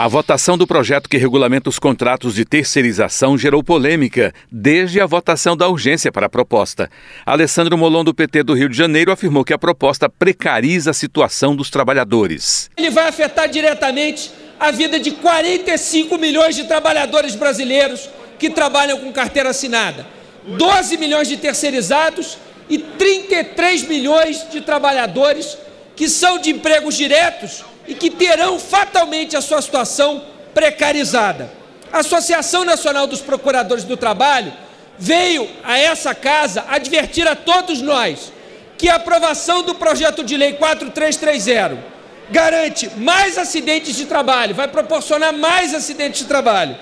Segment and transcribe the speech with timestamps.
[0.00, 5.56] A votação do projeto que regulamenta os contratos de terceirização gerou polêmica desde a votação
[5.56, 6.88] da urgência para a proposta.
[7.26, 11.56] Alessandro Molon, do PT do Rio de Janeiro, afirmou que a proposta precariza a situação
[11.56, 12.70] dos trabalhadores.
[12.76, 14.30] Ele vai afetar diretamente
[14.60, 18.08] a vida de 45 milhões de trabalhadores brasileiros
[18.38, 20.06] que trabalham com carteira assinada,
[20.46, 22.38] 12 milhões de terceirizados
[22.70, 25.58] e 33 milhões de trabalhadores
[25.96, 30.22] que são de empregos diretos e que terão fatalmente a sua situação
[30.54, 31.50] precarizada.
[31.90, 34.52] A Associação Nacional dos Procuradores do Trabalho
[34.98, 38.30] veio a essa casa advertir a todos nós
[38.76, 41.98] que a aprovação do projeto de lei 4330
[42.30, 46.76] garante mais acidentes de trabalho, vai proporcionar mais acidentes de trabalho,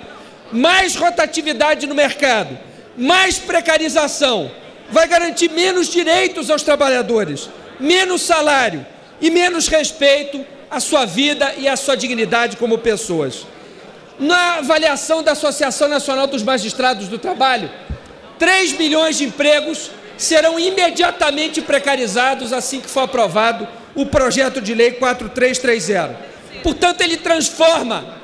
[0.50, 2.58] mais rotatividade no mercado,
[2.96, 4.50] mais precarização,
[4.90, 7.48] vai garantir menos direitos aos trabalhadores,
[7.78, 8.84] menos salário
[9.20, 13.46] e menos respeito a sua vida e a sua dignidade como pessoas.
[14.18, 17.70] Na avaliação da Associação Nacional dos Magistrados do Trabalho,
[18.38, 24.92] 3 milhões de empregos serão imediatamente precarizados assim que for aprovado o projeto de lei
[24.92, 26.18] 4330.
[26.62, 28.16] Portanto, ele transforma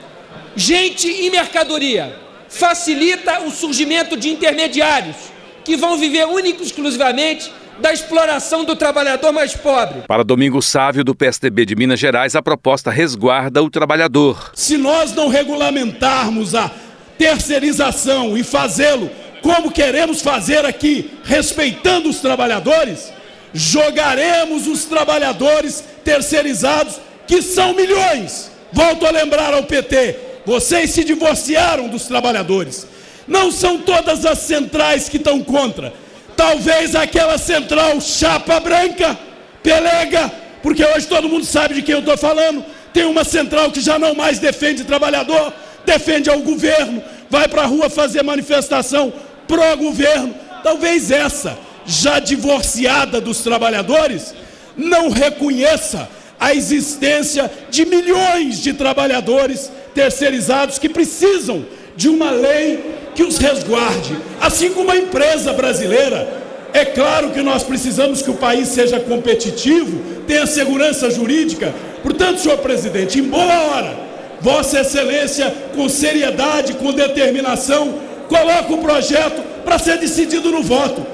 [0.57, 2.17] gente em mercadoria,
[2.48, 5.17] facilita o surgimento de intermediários
[5.65, 10.02] que vão viver único e exclusivamente da exploração do trabalhador mais pobre.
[10.06, 14.52] Para Domingo Sávio, do PSDB de Minas Gerais, a proposta resguarda o trabalhador.
[14.55, 16.70] Se nós não regulamentarmos a
[17.19, 19.11] terceirização e fazê-lo
[19.42, 23.12] como queremos fazer aqui, respeitando os trabalhadores,
[23.52, 28.52] jogaremos os trabalhadores terceirizados, que são milhões.
[28.72, 32.86] Volto a lembrar ao PT: vocês se divorciaram dos trabalhadores.
[33.27, 35.92] Não são todas as centrais que estão contra,
[36.36, 39.18] Talvez aquela central chapa branca,
[39.62, 40.30] pelega,
[40.62, 42.64] porque hoje todo mundo sabe de quem eu estou falando.
[42.92, 45.52] Tem uma central que já não mais defende trabalhador,
[45.84, 49.12] defende ao governo, vai para a rua fazer manifestação
[49.48, 50.34] pró-governo.
[50.62, 54.34] Talvez essa, já divorciada dos trabalhadores,
[54.77, 56.08] não reconheça
[56.39, 61.64] a existência de milhões de trabalhadores terceirizados que precisam
[61.96, 66.42] de uma lei que os resguarde, assim como a empresa brasileira.
[66.73, 71.72] É claro que nós precisamos que o país seja competitivo, tenha segurança jurídica.
[72.02, 73.95] Portanto, senhor presidente, em boa hora,
[74.40, 77.95] Vossa Excelência, com seriedade, com determinação,
[78.28, 81.06] coloca o projeto para ser decidido no voto,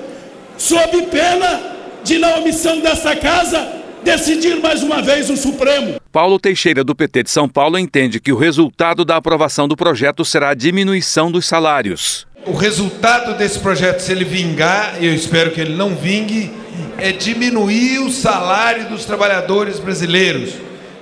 [0.56, 1.60] sob pena
[2.04, 3.68] de, na omissão dessa casa,
[4.02, 5.97] decidir mais uma vez o Supremo.
[6.10, 10.24] Paulo Teixeira, do PT de São Paulo, entende que o resultado da aprovação do projeto
[10.24, 12.26] será a diminuição dos salários.
[12.46, 16.50] O resultado desse projeto, se ele vingar, eu espero que ele não vingue,
[16.96, 20.54] é diminuir o salário dos trabalhadores brasileiros,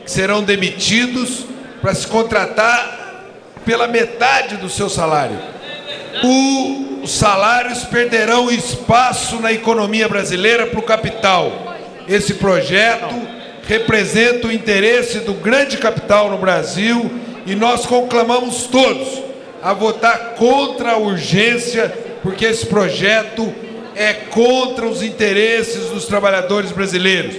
[0.04, 1.46] que serão demitidos
[1.80, 3.24] para se contratar
[3.64, 5.38] pela metade do seu salário.
[6.24, 11.76] O, os salários perderão espaço na economia brasileira para o capital
[12.08, 13.35] esse projeto
[13.66, 17.10] representa o interesse do grande capital no Brasil
[17.44, 19.22] e nós conclamamos todos
[19.62, 23.53] a votar contra a urgência, porque esse projeto
[23.94, 27.37] é contra os interesses dos trabalhadores brasileiros.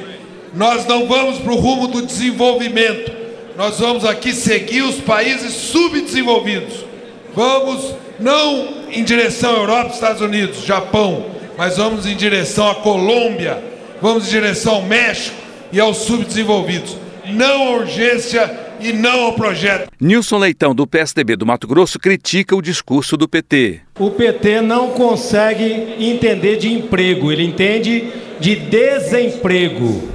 [0.54, 3.12] Nós não vamos para o rumo do desenvolvimento,
[3.56, 6.86] nós vamos aqui seguir os países subdesenvolvidos.
[7.34, 11.26] Vamos não em direção à Europa, Estados Unidos, Japão,
[11.58, 13.64] mas vamos em direção à Colômbia,
[14.02, 16.97] vamos em direção ao México e aos subdesenvolvidos.
[17.25, 19.89] Não à urgência e não ao projeto.
[20.00, 23.81] Nilson Leitão, do PSDB do Mato Grosso, critica o discurso do PT.
[24.00, 30.09] O PT não consegue entender de emprego, ele entende de desemprego.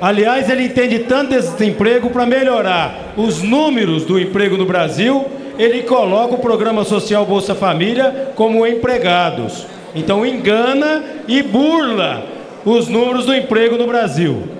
[0.00, 5.26] Aliás, ele entende tanto desemprego para melhorar os números do emprego no Brasil,
[5.58, 9.66] ele coloca o programa social Bolsa Família como empregados.
[9.94, 12.24] Então engana e burla
[12.64, 14.57] os números do emprego no Brasil.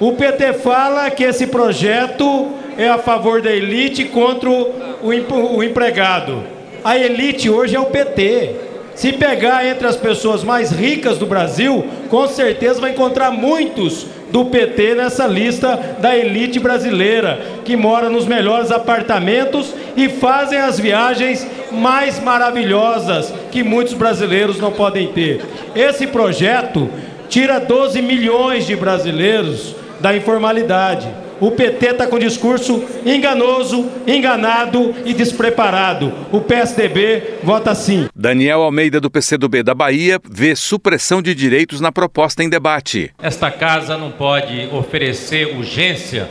[0.00, 6.44] O PT fala que esse projeto é a favor da elite contra o, empregado.
[6.84, 8.54] A elite hoje é o PT.
[8.94, 14.44] Se pegar entre as pessoas mais ricas do Brasil, com certeza vai encontrar muitos do
[14.44, 21.44] PT nessa lista da elite brasileira, que mora nos melhores apartamentos e fazem as viagens
[21.72, 25.40] mais maravilhosas que muitos brasileiros não podem ter.
[25.74, 26.88] Esse projeto
[27.28, 31.08] tira 12 milhões de brasileiros da informalidade.
[31.40, 36.12] O PT está com discurso enganoso, enganado e despreparado.
[36.32, 38.08] O PSDB vota sim.
[38.14, 43.12] Daniel Almeida, do PCdoB da Bahia, vê supressão de direitos na proposta em debate.
[43.22, 46.28] Esta casa não pode oferecer urgência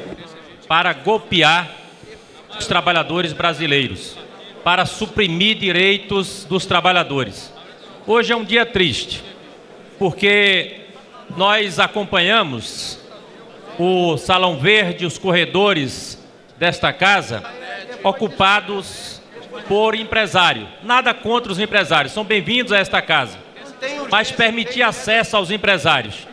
[0.68, 1.72] para golpear
[2.60, 4.18] os trabalhadores brasileiros,
[4.62, 7.54] para suprimir direitos dos trabalhadores.
[8.06, 9.24] Hoje é um dia triste,
[9.98, 10.82] porque
[11.38, 13.00] nós acompanhamos
[13.78, 16.18] o Salão Verde, os corredores
[16.58, 17.44] desta casa,
[18.04, 19.22] ocupados
[19.68, 20.68] por empresário.
[20.82, 23.38] Nada contra os empresários, são bem-vindos a esta casa.
[24.10, 26.28] Mas permitir acesso aos empresários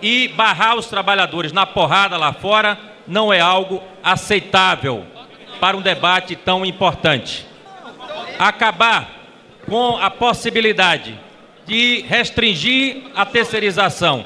[0.00, 5.04] e barrar os trabalhadores na porrada lá fora não é algo aceitável
[5.60, 7.46] para um debate tão importante.
[8.38, 9.10] Acabar
[9.66, 11.18] com a possibilidade
[11.66, 14.24] de restringir a terceirização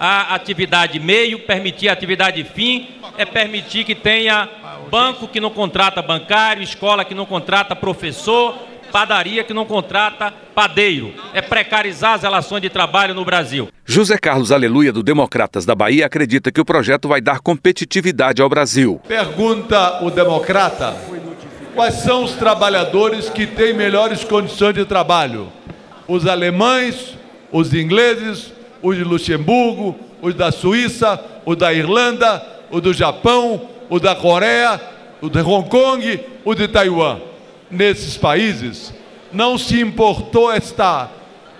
[0.00, 2.88] à atividade meio, permitir a atividade fim,
[3.18, 4.48] é permitir que tenha
[4.90, 8.56] banco que não contrata bancário, escola que não contrata professor,
[8.90, 11.12] padaria que não contrata padeiro.
[11.34, 13.68] É precarizar as relações de trabalho no Brasil.
[13.84, 18.48] José Carlos Aleluia, do Democratas da Bahia, acredita que o projeto vai dar competitividade ao
[18.48, 19.02] Brasil.
[19.06, 20.96] Pergunta o democrata:
[21.74, 25.52] quais são os trabalhadores que têm melhores condições de trabalho?
[26.08, 27.18] Os alemães,
[27.52, 28.52] os ingleses,
[28.82, 34.80] os de Luxemburgo, os da Suíça, os da Irlanda, o do Japão, o da Coreia,
[35.20, 37.18] o de Hong Kong, o de Taiwan.
[37.70, 38.92] Nesses países
[39.32, 41.08] não se importou esta,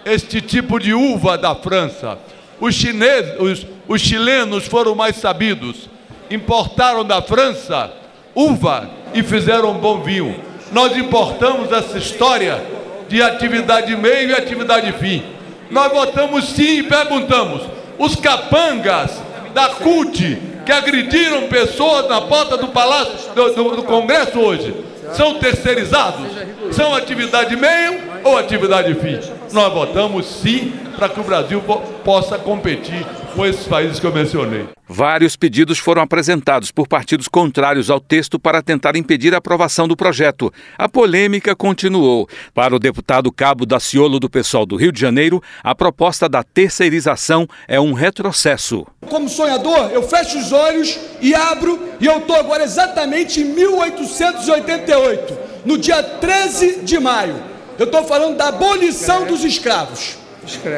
[0.04, 2.18] este tipo de uva da França.
[2.60, 5.88] Os, chineses, os, os chilenos foram mais sabidos.
[6.30, 7.92] Importaram da França
[8.34, 10.36] uva e fizeram um bom vinho.
[10.72, 12.62] Nós importamos essa história
[13.08, 15.22] de atividade meio e atividade fim.
[15.70, 17.62] Nós votamos sim e perguntamos:
[17.98, 19.10] os capangas
[19.54, 24.74] da CUT que agrediram pessoas na porta do Palácio do, do, do Congresso hoje
[25.14, 26.26] são terceirizados?
[26.72, 29.18] São atividade meio ou atividade fim?
[29.52, 31.62] Nós votamos sim para que o Brasil
[32.04, 33.04] possa competir
[33.34, 34.68] com esses países que eu mencionei.
[34.88, 39.96] Vários pedidos foram apresentados por partidos contrários ao texto para tentar impedir a aprovação do
[39.96, 40.52] projeto.
[40.76, 42.28] A polêmica continuou.
[42.52, 47.46] Para o deputado Cabo Daciolo do PSOL do Rio de Janeiro, a proposta da terceirização
[47.66, 48.86] é um retrocesso.
[49.08, 55.38] Como sonhador, eu fecho os olhos e abro, e eu estou agora exatamente em 1888,
[55.64, 57.49] no dia 13 de maio.
[57.80, 60.18] Eu estou falando da abolição dos escravos.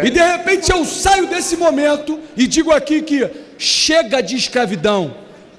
[0.04, 3.28] E de repente eu saio desse momento e digo aqui que
[3.58, 5.12] chega de escravidão.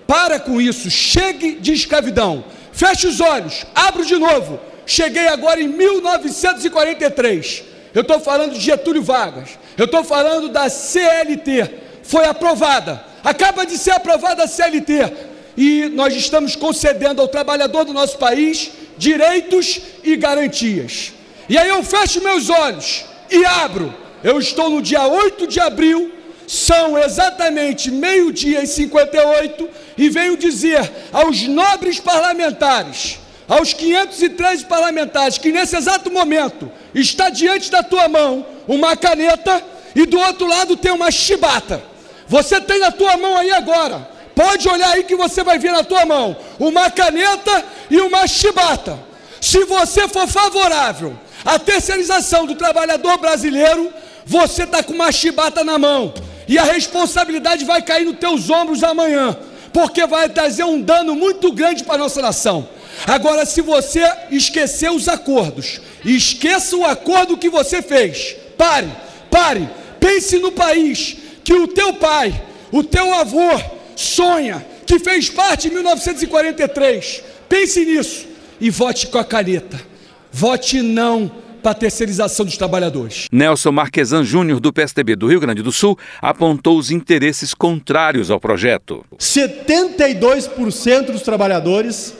[0.07, 2.45] Para com isso, chegue de escravidão.
[2.71, 4.57] Feche os olhos, abro de novo.
[4.85, 7.63] Cheguei agora em 1943.
[7.93, 9.49] Eu estou falando de Getúlio Vargas.
[9.77, 11.69] Eu estou falando da CLT.
[12.03, 13.03] Foi aprovada.
[13.21, 15.11] Acaba de ser aprovada a CLT.
[15.57, 21.11] E nós estamos concedendo ao trabalhador do nosso país direitos e garantias.
[21.49, 23.93] E aí eu fecho meus olhos e abro.
[24.23, 26.11] Eu estou no dia 8 de abril,
[26.47, 35.51] são exatamente meio-dia e 58, e venho dizer aos nobres parlamentares, aos 513 parlamentares, que
[35.51, 39.61] nesse exato momento está diante da tua mão uma caneta
[39.93, 41.83] e do outro lado tem uma chibata.
[42.27, 45.83] Você tem na tua mão aí agora, pode olhar aí que você vai ver na
[45.83, 48.97] tua mão uma caneta e uma chibata.
[49.41, 53.91] Se você for favorável à terceirização do trabalhador brasileiro,
[54.25, 56.13] você está com uma chibata na mão
[56.47, 59.37] e a responsabilidade vai cair nos teus ombros amanhã,
[59.71, 62.67] porque vai trazer um dano muito grande para a nossa nação.
[63.07, 68.35] Agora, se você esquecer os acordos, esqueça o acordo que você fez.
[68.57, 68.89] Pare,
[69.31, 69.67] pare,
[69.99, 73.49] pense no país que o teu pai, o teu avô
[73.95, 77.23] sonha, que fez parte em 1943.
[77.49, 78.27] Pense nisso
[78.59, 79.92] e vote com a caneta.
[80.35, 83.27] Vote não para a terceirização dos trabalhadores.
[83.31, 88.39] Nelson Marquesan Júnior, do PSDB do Rio Grande do Sul, apontou os interesses contrários ao
[88.39, 89.05] projeto.
[89.19, 92.15] 72% dos trabalhadores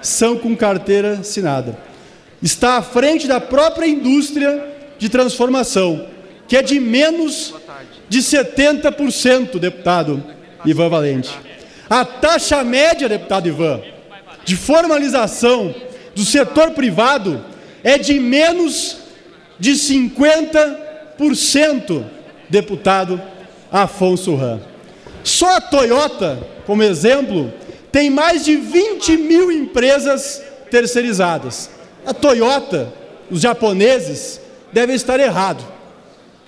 [0.00, 1.76] são com carteira assinada.
[2.40, 4.64] Está à frente da própria indústria
[4.96, 6.06] de transformação,
[6.46, 7.52] que é de menos
[8.08, 10.22] de 70%, deputado
[10.64, 11.36] Ivan Valente.
[11.90, 13.80] A taxa média, deputado Ivan,
[14.44, 15.74] de formalização
[16.14, 17.44] do setor privado
[17.86, 18.98] é de menos
[19.60, 22.04] de 50%,
[22.48, 23.22] deputado
[23.70, 24.60] Afonso Ram.
[25.22, 27.52] Só a Toyota, como exemplo,
[27.92, 31.70] tem mais de 20 mil empresas terceirizadas.
[32.04, 32.92] A Toyota,
[33.30, 34.40] os japoneses,
[34.72, 35.64] devem estar errado.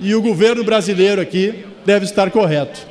[0.00, 2.84] E o governo brasileiro aqui deve estar correto.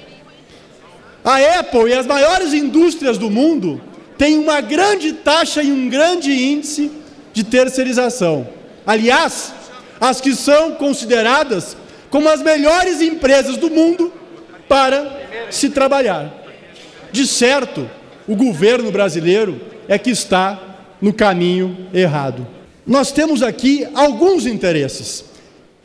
[1.22, 3.82] A Apple e as maiores indústrias do mundo
[4.18, 7.06] têm uma grande taxa e um grande índice
[7.38, 8.50] de terceirização.
[8.84, 9.54] Aliás,
[10.02, 11.78] as que são consideradas
[12.10, 14.12] como as melhores empresas do mundo
[14.68, 16.34] para se trabalhar.
[17.12, 17.88] De certo,
[18.28, 20.60] o governo brasileiro é que está
[21.00, 22.48] no caminho errado.
[22.88, 25.24] Nós temos aqui alguns interesses.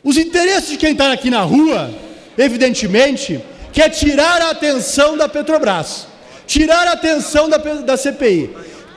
[0.03, 1.93] Os interesses de quem está aqui na rua,
[2.35, 3.39] evidentemente,
[3.71, 6.07] que é tirar a atenção da Petrobras,
[6.47, 8.49] tirar a atenção da, da CPI.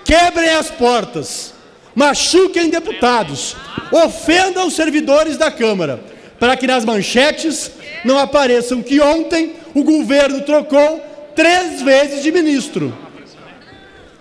[0.06, 1.52] Quebrem as portas,
[1.97, 3.57] machuquem deputados,
[3.91, 5.99] ofendam os servidores da Câmara,
[6.38, 7.73] para que nas manchetes
[8.05, 11.00] não apareçam que ontem o governo trocou
[11.35, 12.97] três vezes de ministro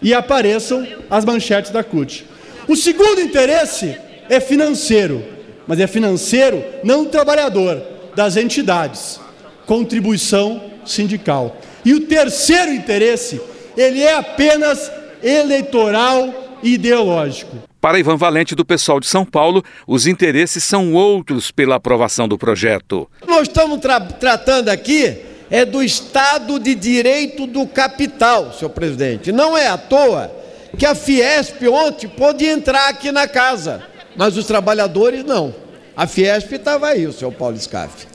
[0.02, 2.26] e apareçam as manchetes da CUT.
[2.68, 3.98] O segundo interesse
[4.30, 5.24] é financeiro,
[5.68, 7.82] mas é financeiro não do trabalhador,
[8.16, 9.20] das entidades
[9.66, 11.58] contribuição sindical.
[11.84, 13.42] E o terceiro interesse,
[13.76, 14.92] ele é apenas
[15.24, 17.58] eleitoral ideológico.
[17.80, 22.38] Para Ivan Valente, do pessoal de São Paulo, os interesses são outros pela aprovação do
[22.38, 23.08] projeto.
[23.28, 29.32] Nós estamos tra tratando aqui é do Estado de Direito do Capital, senhor presidente.
[29.32, 30.32] Não é à toa
[30.78, 33.84] que a Fiesp ontem pôde entrar aqui na casa,
[34.18, 35.54] mas os trabalhadores não.
[35.96, 38.08] A Fiesp estava aí, o senhor Paulo Scaff.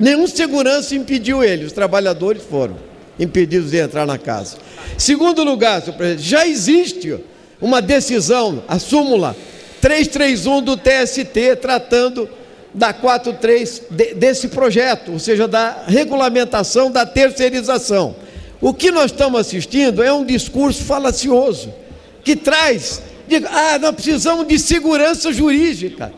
[0.00, 2.76] Nenhum segurança impediu ele, os trabalhadores foram
[3.18, 4.56] impedidos de entrar na casa.
[4.96, 7.18] Segundo lugar, senhor presidente, já existe
[7.60, 9.36] uma decisão, a súmula
[9.80, 12.28] 331 do TST, tratando
[12.74, 18.14] da 43 de, desse projeto, ou seja, da regulamentação da terceirização.
[18.60, 21.72] O que nós estamos assistindo é um discurso falacioso,
[22.24, 23.02] que traz,
[23.50, 26.12] ah, nós precisamos de segurança jurídica.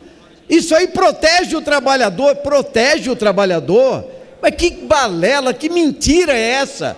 [0.48, 4.04] Isso aí protege o trabalhador, protege o trabalhador.
[4.42, 6.96] Mas que balela, que mentira é essa?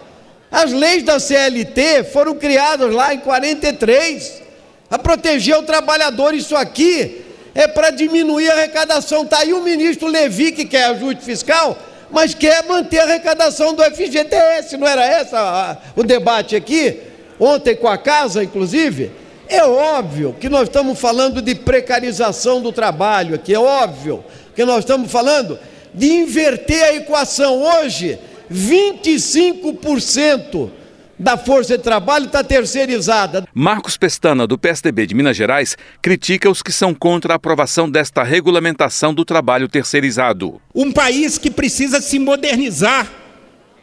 [0.53, 4.43] As leis da CLT foram criadas lá em 43
[4.91, 6.35] a proteger o trabalhador.
[6.35, 9.23] Isso aqui é para diminuir a arrecadação.
[9.23, 11.79] Está aí o ministro Levi, que quer ajuste fiscal,
[12.11, 14.77] mas quer manter a arrecadação do FGTS.
[14.77, 17.01] Não era essa o debate aqui?
[17.41, 19.11] Ontem com a casa, inclusive.
[19.49, 24.81] É óbvio que nós estamos falando de precarização do trabalho aqui, é óbvio que nós
[24.81, 25.59] estamos falando
[25.95, 27.63] de inverter a equação.
[27.63, 28.19] Hoje,
[28.51, 30.71] 25%
[31.19, 33.47] da força de trabalho está terceirizada.
[33.55, 38.23] Marcos Pestana, do PSDB de Minas Gerais, critica os que são contra a aprovação desta
[38.23, 40.61] regulamentação do trabalho terceirizado.
[40.75, 43.09] Um país que precisa se modernizar,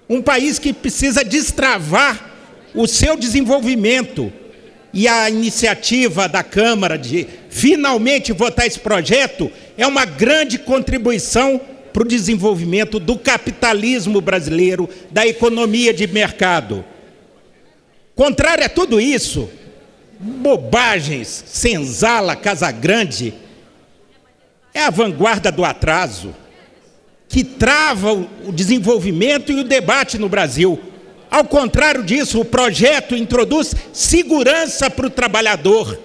[0.10, 2.30] um país que precisa destravar
[2.76, 4.32] o seu desenvolvimento
[4.94, 12.04] e a iniciativa da Câmara de finalmente votar esse projeto é uma grande contribuição para
[12.04, 16.84] o desenvolvimento do capitalismo brasileiro, da economia de mercado.
[18.16, 19.50] Contrário a tudo isso,
[20.20, 23.34] bobagens, senzala, Casa Grande,
[24.74, 26.36] é a vanguarda do atraso,
[27.28, 30.80] que trava o desenvolvimento e o debate no Brasil.
[31.30, 35.98] Ao contrário disso, o projeto introduz segurança para o trabalhador.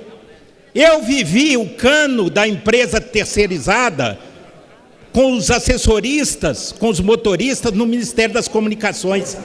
[0.74, 4.18] Eu vivi o cano da empresa terceirizada
[5.14, 9.38] com os assessoristas, com os motoristas no Ministério das Comunicações.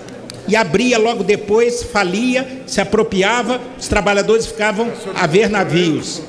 [0.49, 6.21] E abria logo depois, falia, se apropriava, os trabalhadores ficavam a ver navios.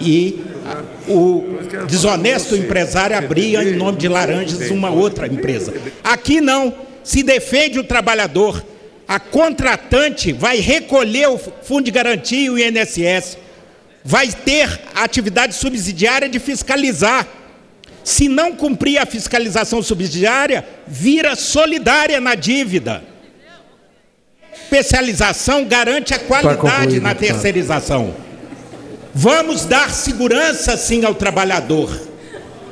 [0.00, 0.40] E
[1.06, 1.44] o
[1.86, 5.72] desonesto empresário abria em nome de Laranjas uma outra empresa.
[6.02, 6.74] Aqui não,
[7.04, 8.64] se defende o trabalhador
[9.12, 13.36] a contratante vai recolher o fundo de garantia e o INSS,
[14.02, 17.28] vai ter a atividade subsidiária de fiscalizar.
[18.04, 23.02] Se não cumprir a fiscalização subsidiária, vira solidária na dívida.
[24.52, 28.14] Especialização garante a qualidade na terceirização.
[29.14, 31.90] Vamos dar segurança sim ao trabalhador.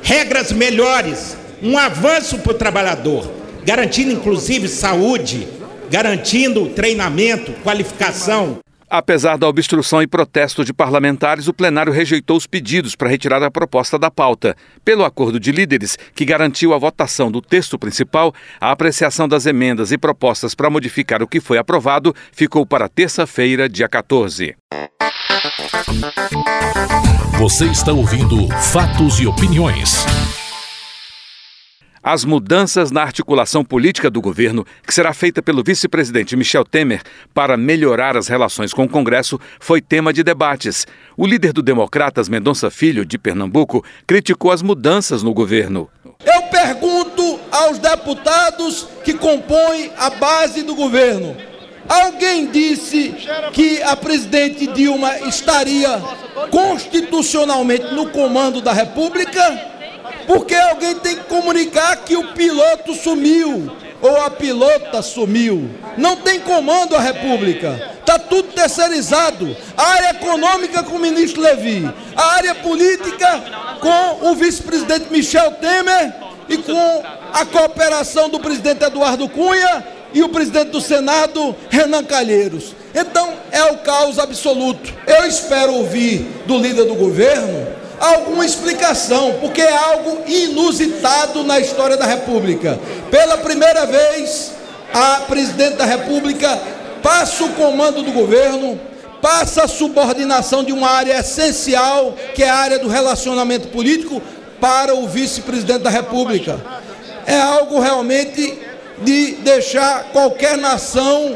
[0.01, 3.31] Regras melhores, um avanço para o trabalhador,
[3.63, 5.47] garantindo inclusive saúde,
[5.91, 8.57] garantindo treinamento, qualificação.
[8.93, 13.49] Apesar da obstrução e protesto de parlamentares, o plenário rejeitou os pedidos para retirar a
[13.49, 14.53] proposta da pauta.
[14.83, 19.93] Pelo acordo de líderes, que garantiu a votação do texto principal, a apreciação das emendas
[19.93, 24.57] e propostas para modificar o que foi aprovado ficou para terça-feira, dia 14.
[27.39, 30.05] Você está ouvindo Fatos e Opiniões.
[32.03, 37.55] As mudanças na articulação política do governo, que será feita pelo vice-presidente Michel Temer para
[37.55, 40.87] melhorar as relações com o Congresso, foi tema de debates.
[41.15, 45.87] O líder do Democratas, Mendonça Filho, de Pernambuco, criticou as mudanças no governo.
[46.25, 51.37] Eu pergunto aos deputados que compõem a base do governo.
[51.87, 53.13] Alguém disse
[53.53, 56.01] que a presidente Dilma estaria
[56.49, 59.70] constitucionalmente no comando da República?
[60.27, 65.69] Porque alguém tem que comunicar que o piloto sumiu ou a pilota sumiu.
[65.97, 67.91] Não tem comando a República.
[67.99, 69.55] Está tudo terceirizado.
[69.77, 73.43] A área econômica com o ministro Levi, a área política
[73.79, 76.13] com o vice-presidente Michel Temer
[76.49, 77.03] e com
[77.33, 82.75] a cooperação do presidente Eduardo Cunha e o presidente do Senado, Renan Calheiros.
[82.93, 84.93] Então é o caos absoluto.
[85.07, 91.95] Eu espero ouvir do líder do governo alguma explicação, porque é algo inusitado na história
[91.95, 92.79] da República.
[93.09, 94.53] Pela primeira vez,
[94.93, 96.59] a presidente da República
[97.03, 98.79] passa o comando do governo,
[99.21, 104.21] passa a subordinação de uma área essencial, que é a área do relacionamento político,
[104.59, 106.59] para o vice-presidente da República.
[107.25, 108.57] É algo realmente
[109.03, 111.35] de deixar qualquer nação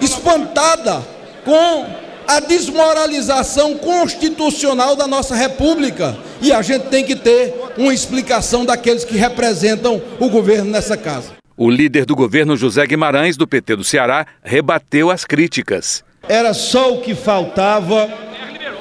[0.00, 1.02] espantada
[1.44, 1.86] com
[2.30, 6.16] a desmoralização constitucional da nossa República.
[6.40, 11.32] E a gente tem que ter uma explicação daqueles que representam o governo nessa casa.
[11.56, 16.04] O líder do governo, José Guimarães, do PT do Ceará, rebateu as críticas.
[16.28, 18.08] Era só o que faltava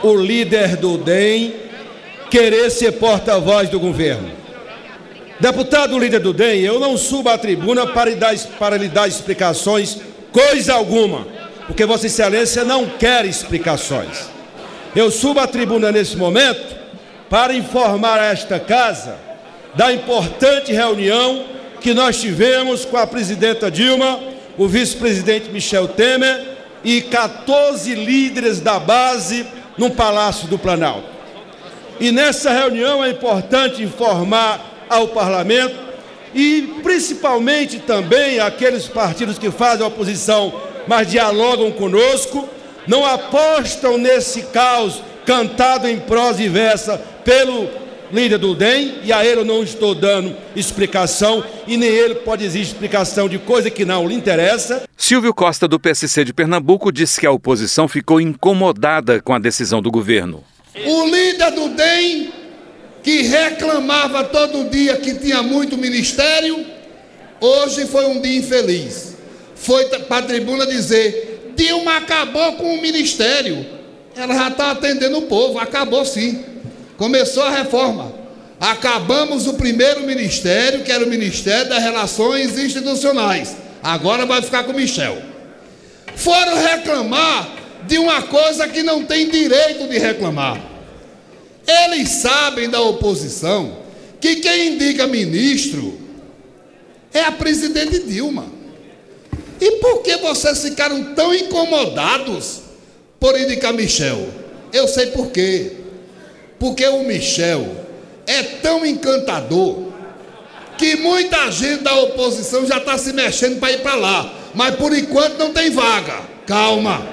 [0.03, 1.55] o líder do DEM
[2.29, 4.29] querer ser porta-voz do governo.
[5.39, 9.07] Deputado líder do DEM, eu não subo à tribuna para lhe dar, para lhe dar
[9.07, 9.97] explicações,
[10.31, 11.38] coisa alguma
[11.69, 14.27] porque Vossa Excelência não quer explicações.
[14.95, 16.75] Eu subo à tribuna nesse momento
[17.29, 19.15] para informar a esta casa
[19.75, 21.45] da importante reunião
[21.79, 24.19] que nós tivemos com a presidenta Dilma,
[24.57, 29.45] o vice-presidente Michel Temer e 14 líderes da base
[29.77, 31.07] no Palácio do Planalto.
[31.99, 34.59] E nessa reunião é importante informar
[34.89, 35.75] ao parlamento
[36.33, 42.47] e principalmente também aqueles partidos que fazem oposição mas dialogam conosco,
[42.87, 47.69] não apostam nesse caos cantado em prosa e versa pelo
[48.11, 52.43] líder do DEM, e a ele eu não estou dando explicação, e nem ele pode
[52.43, 54.83] exigir explicação de coisa que não lhe interessa.
[54.97, 59.81] Silvio Costa, do PSC de Pernambuco, disse que a oposição ficou incomodada com a decisão
[59.81, 60.43] do governo.
[60.83, 62.31] O líder do DEM,
[63.03, 66.65] que reclamava todo dia que tinha muito ministério,
[67.39, 69.18] hoje foi um dia infeliz
[69.59, 73.65] foi para a tribuna dizer: Dilma acabou com o ministério.
[74.15, 76.43] Ela já está atendendo o povo, acabou sim.
[76.97, 78.13] Começou a reforma.
[78.59, 83.55] Acabamos o primeiro ministério, que era o Ministério das Relações Institucionais.
[83.81, 85.17] Agora vai ficar com o Michel.
[86.15, 87.55] Foram reclamar
[87.87, 90.59] de uma coisa que não tem direito de reclamar.
[91.65, 93.77] Eles sabem da oposição
[94.19, 95.97] que quem indica ministro
[97.13, 98.58] é a presidente Dilma.
[99.61, 102.61] E por que vocês ficaram tão incomodados
[103.19, 104.27] por indicar Michel?
[104.71, 105.73] Eu sei por quê.
[106.57, 107.67] Porque o Michel
[108.25, 109.89] é tão encantador
[110.77, 114.33] que muita gente da oposição já está se mexendo para ir para lá.
[114.53, 116.21] Mas por enquanto não tem vaga.
[116.47, 117.05] Calma.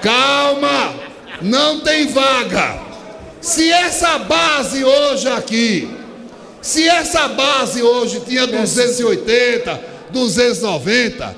[0.00, 0.94] Calma.
[1.42, 2.80] Não tem vaga.
[3.40, 5.88] Se essa base hoje aqui,
[6.60, 11.36] se essa base hoje tinha 280, 290.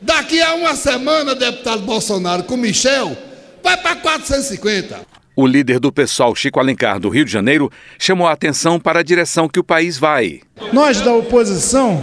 [0.00, 3.16] Daqui a uma semana, deputado Bolsonaro com Michel,
[3.62, 5.00] vai para 450.
[5.34, 9.02] O líder do pessoal, Chico Alencar, do Rio de Janeiro, chamou a atenção para a
[9.02, 10.40] direção que o país vai.
[10.72, 12.02] Nós da oposição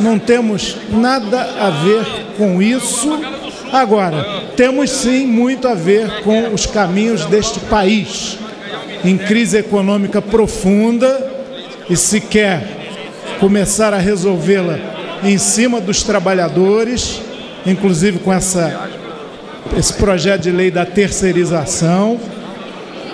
[0.00, 2.04] não temos nada a ver
[2.38, 3.20] com isso.
[3.72, 8.38] Agora, temos sim muito a ver com os caminhos deste país
[9.04, 11.30] em crise econômica profunda
[11.90, 14.91] e se quer começar a resolvê-la
[15.22, 17.20] em cima dos trabalhadores,
[17.64, 18.90] inclusive com essa,
[19.76, 22.18] esse projeto de lei da terceirização,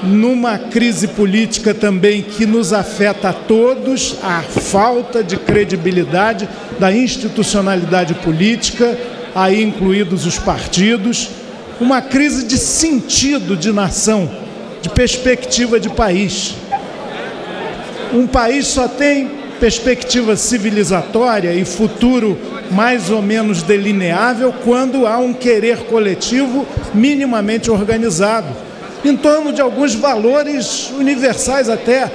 [0.02, 8.14] numa crise política também que nos afeta a todos, a falta de credibilidade da institucionalidade
[8.14, 8.96] política,
[9.34, 11.30] aí incluídos os partidos,
[11.80, 14.30] uma crise de sentido de nação,
[14.80, 16.54] de perspectiva de país.
[18.12, 22.38] Um país só tem perspectiva civilizatória e futuro
[22.70, 28.48] mais ou menos delineável quando há um querer coletivo minimamente organizado,
[29.04, 32.10] em torno de alguns valores universais até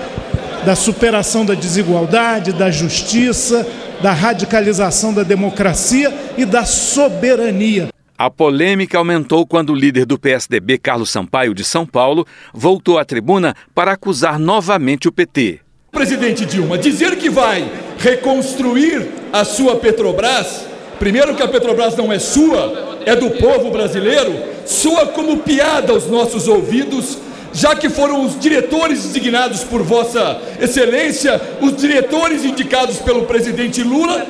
[0.66, 3.68] da superação da desigualdade, da justiça,
[4.02, 7.90] da radicalização da democracia e da soberania.
[8.18, 13.04] A polêmica aumentou quando o líder do PSDB, Carlos Sampaio, de São Paulo, voltou à
[13.04, 15.63] tribuna para acusar novamente o PT
[15.94, 20.66] presidente Dilma dizer que vai reconstruir a sua Petrobras,
[20.98, 24.34] primeiro que a Petrobras não é sua, é do povo brasileiro,
[24.66, 27.20] soa como piada aos nossos ouvidos,
[27.54, 34.26] já que foram os diretores designados por Vossa Excelência, os diretores indicados pelo presidente Lula,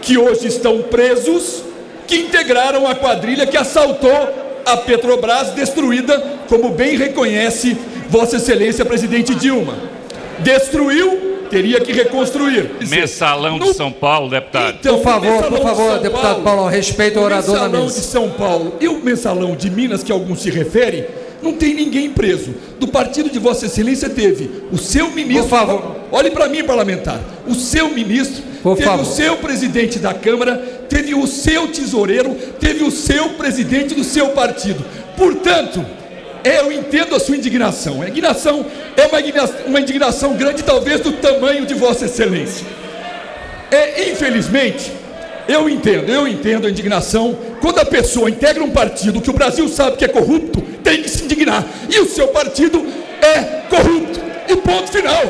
[0.00, 1.64] que hoje estão presos,
[2.06, 7.76] que integraram a quadrilha que assaltou a Petrobras, destruída, como bem reconhece
[8.08, 9.97] Vossa Excelência presidente Dilma.
[10.42, 12.70] Destruiu, teria que reconstruir.
[12.88, 14.76] Mensalão de São Paulo, deputado.
[14.80, 17.68] Então, por favor, por favor, deputado Paulo, respeita o orador da mesa.
[17.68, 21.06] Mensalão de São Paulo e o mensalão de Minas, que alguns se referem,
[21.42, 22.54] não tem ninguém preso.
[22.80, 25.44] Do partido de Vossa Excelência teve o seu ministro.
[25.48, 25.96] Por favor.
[26.10, 27.20] Olhe para mim, parlamentar.
[27.46, 29.02] O seu ministro, Por teve favor.
[29.02, 30.56] o seu presidente da Câmara,
[30.88, 34.84] teve o seu tesoureiro, teve o seu presidente do seu partido.
[35.16, 35.84] Portanto,
[36.56, 38.02] eu entendo a sua indignação.
[38.02, 38.64] A indignação
[38.96, 42.66] é uma indignação, uma indignação grande, talvez do tamanho de Vossa Excelência.
[43.70, 44.92] É, infelizmente,
[45.48, 47.36] eu entendo, eu entendo a indignação.
[47.60, 51.08] Quando a pessoa integra um partido que o Brasil sabe que é corrupto, tem que
[51.08, 51.64] se indignar.
[51.88, 52.86] E o seu partido
[53.20, 54.20] é corrupto.
[54.48, 55.22] E ponto final.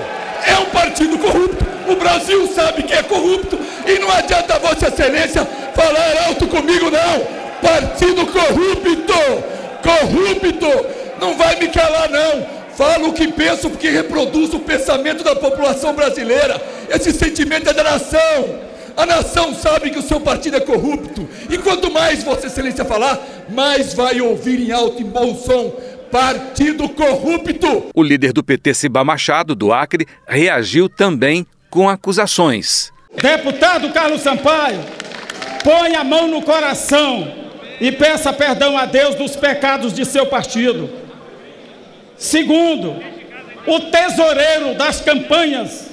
[0.45, 1.65] É um partido corrupto.
[1.89, 3.59] O Brasil sabe que é corrupto.
[3.87, 7.39] E não adianta Vossa Excelência falar alto comigo, não.
[7.63, 9.15] Partido corrupto.
[9.83, 10.87] Corrupto.
[11.21, 12.59] Não vai me calar, não.
[12.77, 16.63] Falo o que penso porque reproduzo o pensamento da população brasileira.
[16.89, 18.69] Esse sentimento é da nação.
[18.97, 21.29] A nação sabe que o seu partido é corrupto.
[21.51, 25.73] E quanto mais Vossa Excelência falar, mais vai ouvir em alto e bom som.
[26.11, 27.91] Partido corrupto!
[27.95, 32.93] O líder do PT, Ciba Machado, do Acre, reagiu também com acusações.
[33.21, 34.81] Deputado Carlos Sampaio,
[35.63, 37.33] põe a mão no coração
[37.81, 41.08] e peça perdão a Deus dos pecados de seu partido.
[42.19, 42.97] Segundo,
[43.65, 45.89] o tesoureiro das campanhas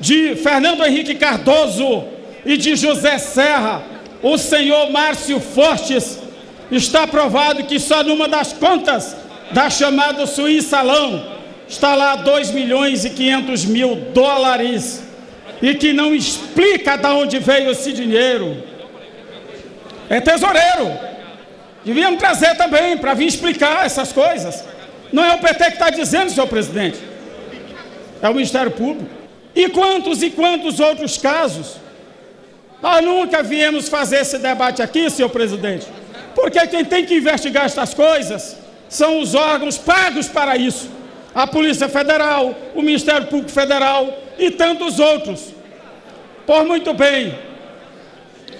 [0.00, 2.04] de Fernando Henrique Cardoso
[2.44, 3.80] e de José Serra,
[4.20, 6.18] o senhor Márcio Fortes,
[6.68, 9.16] está provado que só numa das contas
[9.52, 11.24] da chamada Suíçalão
[11.68, 15.04] está lá 2 milhões e 500 mil dólares
[15.60, 18.56] e que não explica de onde veio esse dinheiro.
[20.10, 20.98] É tesoureiro.
[21.84, 24.64] Devíamos trazer também para vir explicar essas coisas.
[25.12, 26.98] Não é o PT que está dizendo, senhor presidente.
[28.22, 29.10] É o Ministério Público.
[29.54, 31.76] E quantos e quantos outros casos?
[32.80, 35.86] Nós nunca viemos fazer esse debate aqui, senhor presidente.
[36.34, 38.56] Porque quem tem que investigar estas coisas
[38.88, 40.90] são os órgãos pagos para isso.
[41.34, 45.52] A Polícia Federal, o Ministério Público Federal e tantos outros.
[46.46, 47.38] Por muito bem,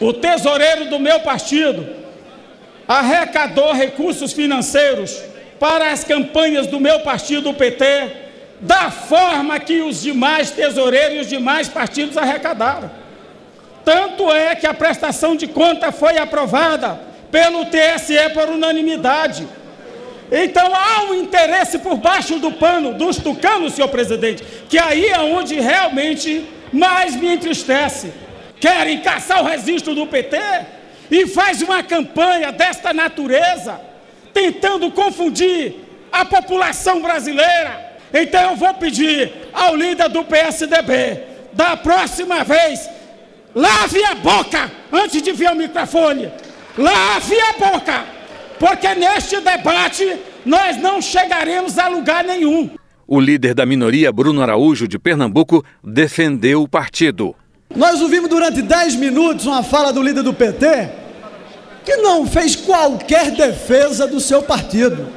[0.00, 1.86] o tesoureiro do meu partido
[2.86, 5.31] arrecadou recursos financeiros
[5.62, 7.84] para as campanhas do meu partido, o PT,
[8.60, 12.90] da forma que os demais tesoureiros e os demais partidos arrecadaram.
[13.84, 16.98] Tanto é que a prestação de conta foi aprovada
[17.30, 19.46] pelo TSE por unanimidade.
[20.32, 25.20] Então há um interesse por baixo do pano dos tucanos, senhor presidente, que aí é
[25.20, 28.12] onde realmente mais me entristece.
[28.58, 30.36] Querem caçar o registro do PT
[31.08, 33.91] e faz uma campanha desta natureza,
[34.32, 35.74] tentando confundir
[36.10, 37.92] a população brasileira.
[38.12, 41.20] Então eu vou pedir ao líder do PSDB,
[41.52, 42.88] da próxima vez,
[43.54, 46.30] lave a boca antes de vir ao microfone.
[46.76, 48.04] Lave a boca,
[48.58, 52.70] porque neste debate nós não chegaremos a lugar nenhum.
[53.06, 57.34] O líder da minoria, Bruno Araújo, de Pernambuco, defendeu o partido.
[57.74, 61.01] Nós ouvimos durante 10 minutos uma fala do líder do PT
[61.84, 65.08] que não fez qualquer defesa do seu partido,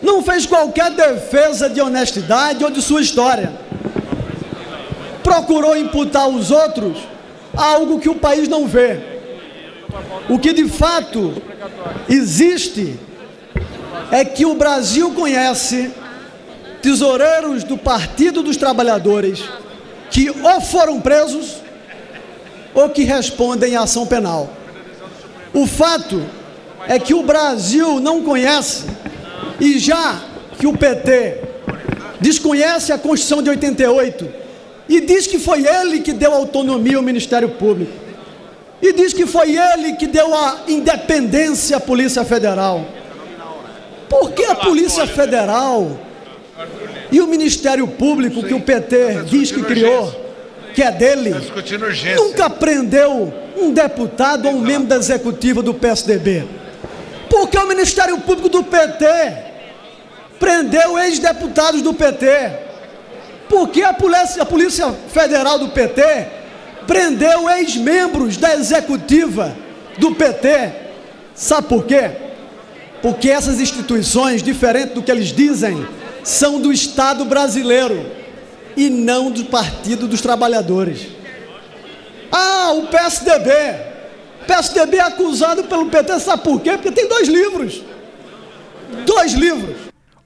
[0.00, 3.52] não fez qualquer defesa de honestidade ou de sua história.
[5.22, 6.98] Procurou imputar aos outros
[7.56, 9.00] algo que o país não vê.
[10.28, 11.34] O que de fato
[12.08, 12.98] existe
[14.10, 15.90] é que o Brasil conhece
[16.80, 19.42] tesoureiros do Partido dos Trabalhadores
[20.10, 21.56] que ou foram presos
[22.74, 24.50] ou que respondem à ação penal.
[25.52, 26.22] O fato
[26.86, 28.84] é que o Brasil não conhece,
[29.60, 30.20] e já
[30.58, 31.42] que o PT
[32.20, 34.28] desconhece a Constituição de 88
[34.88, 37.92] e diz que foi ele que deu autonomia ao Ministério Público,
[38.80, 42.86] e diz que foi ele que deu a independência à Polícia Federal.
[44.08, 45.98] Por que a Polícia Federal
[47.10, 50.10] e o Ministério Público que o PT diz que criou,
[50.74, 52.16] que é dele, urgência.
[52.16, 56.46] nunca prendeu um deputado ou um membro da executiva do PSDB?
[57.28, 59.04] Por que o Ministério Público do PT
[60.38, 62.26] prendeu ex-deputados do PT?
[63.48, 66.38] Por que a Polícia, a Polícia Federal do PT
[66.88, 69.54] prendeu ex-membros da executiva
[69.98, 70.72] do PT.
[71.34, 72.10] Sabe por quê?
[73.02, 75.86] Porque essas instituições, diferente do que eles dizem,
[76.24, 78.06] são do Estado brasileiro
[78.74, 81.17] e não do Partido dos Trabalhadores.
[82.30, 83.50] Ah, o PSDB.
[84.42, 86.72] O PSDB é acusado pelo PT, sabe por quê?
[86.72, 87.82] Porque tem dois livros.
[89.04, 89.76] Dois livros.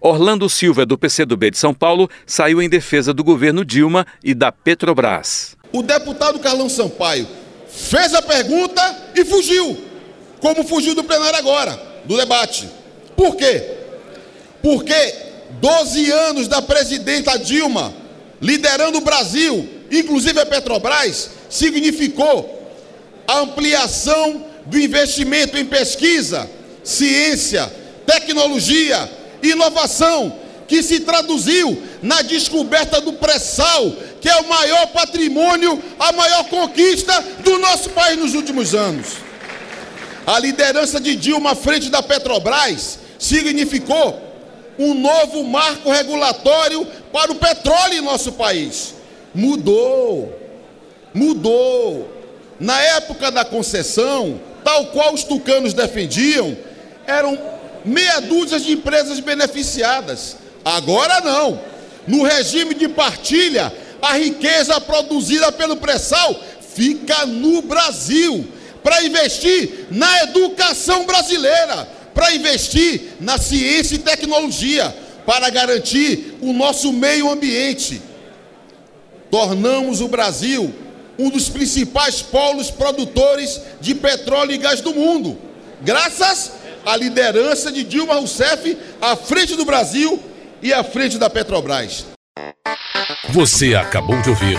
[0.00, 4.50] Orlando Silva, do PCdoB de São Paulo, saiu em defesa do governo Dilma e da
[4.50, 5.56] Petrobras.
[5.72, 7.26] O deputado Carlão Sampaio
[7.68, 9.80] fez a pergunta e fugiu,
[10.40, 12.68] como fugiu do plenário agora, do debate.
[13.16, 13.78] Por quê?
[14.60, 15.14] Porque
[15.60, 17.94] 12 anos da presidenta Dilma
[18.40, 22.66] liderando o Brasil, inclusive a Petrobras, significou
[23.28, 26.50] a ampliação do investimento em pesquisa,
[26.82, 27.70] ciência,
[28.06, 29.10] tecnologia,
[29.42, 36.44] inovação, que se traduziu na descoberta do pré-sal, que é o maior patrimônio, a maior
[36.44, 39.08] conquista do nosso país nos últimos anos.
[40.26, 44.18] A liderança de Dilma à frente da Petrobras significou
[44.78, 48.94] um novo marco regulatório para o petróleo em nosso país.
[49.34, 50.41] Mudou,
[51.14, 52.10] mudou.
[52.58, 56.56] Na época da concessão, tal qual os tucanos defendiam,
[57.06, 57.38] eram
[57.84, 60.36] meia dúzia de empresas beneficiadas.
[60.64, 61.60] Agora não.
[62.06, 66.34] No regime de partilha, a riqueza produzida pelo pré-sal
[66.74, 68.46] fica no Brasil
[68.82, 74.94] para investir na educação brasileira, para investir na ciência e tecnologia,
[75.24, 78.02] para garantir o nosso meio ambiente.
[79.30, 80.74] Tornamos o Brasil
[81.18, 85.38] um dos principais polos produtores de petróleo e gás do mundo,
[85.82, 86.52] graças
[86.84, 90.20] à liderança de Dilma Rousseff à frente do Brasil
[90.62, 92.06] e à frente da Petrobras.
[93.30, 94.58] Você acabou de ouvir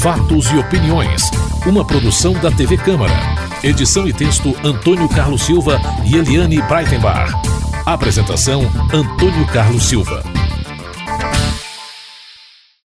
[0.00, 1.30] Fatos e Opiniões,
[1.66, 3.14] uma produção da TV Câmara.
[3.62, 7.32] Edição e texto Antônio Carlos Silva e Eliane Breitenbach.
[7.86, 10.41] Apresentação Antônio Carlos Silva.